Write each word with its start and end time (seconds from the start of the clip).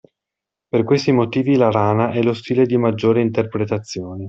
Per 0.67 0.83
questi 0.83 1.11
motivi 1.11 1.55
la 1.57 1.69
rana 1.69 2.09
è 2.09 2.23
lo 2.23 2.33
stile 2.33 2.65
di 2.65 2.75
maggiore 2.75 3.21
interpretazioni. 3.21 4.19